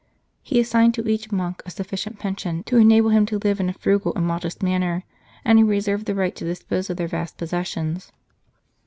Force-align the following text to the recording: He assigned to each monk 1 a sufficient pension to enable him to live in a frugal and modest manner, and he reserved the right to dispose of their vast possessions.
He 0.41 0.59
assigned 0.59 0.95
to 0.95 1.07
each 1.07 1.31
monk 1.31 1.57
1 1.63 1.63
a 1.67 1.69
sufficient 1.69 2.17
pension 2.17 2.63
to 2.63 2.77
enable 2.77 3.11
him 3.11 3.27
to 3.27 3.37
live 3.37 3.59
in 3.59 3.69
a 3.69 3.73
frugal 3.73 4.13
and 4.15 4.25
modest 4.25 4.63
manner, 4.63 5.03
and 5.45 5.59
he 5.59 5.63
reserved 5.63 6.07
the 6.07 6.15
right 6.15 6.35
to 6.37 6.43
dispose 6.43 6.89
of 6.89 6.97
their 6.97 7.07
vast 7.07 7.37
possessions. 7.37 8.11